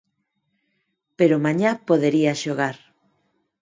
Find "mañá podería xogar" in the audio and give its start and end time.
1.45-2.77